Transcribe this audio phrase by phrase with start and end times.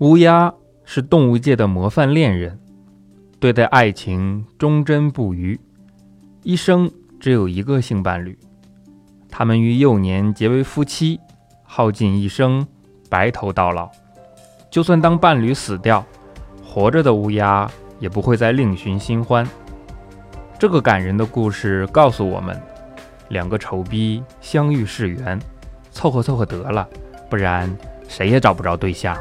[0.00, 2.58] 乌鸦是动物界的模范恋人，
[3.38, 5.60] 对待爱情忠贞不渝，
[6.42, 6.90] 一生
[7.20, 8.38] 只有一个性伴侣。
[9.28, 11.20] 他们于幼年结为夫妻，
[11.64, 12.66] 耗尽一生，
[13.10, 13.90] 白头到老。
[14.70, 16.02] 就算当伴侣死掉，
[16.64, 19.46] 活着的乌鸦也不会再另寻新欢。
[20.58, 22.58] 这个感人的故事告诉我们：
[23.28, 25.38] 两个丑逼相遇是缘，
[25.90, 26.88] 凑合凑合得了，
[27.28, 27.70] 不然。
[28.10, 29.16] 谁也找不着对象。